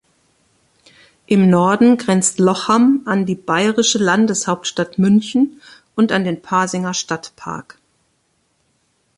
[1.27, 5.61] Im Norden grenzt Lochham an die bayerische Landeshauptstadt München
[5.95, 7.77] und an den Pasinger Stadtpark.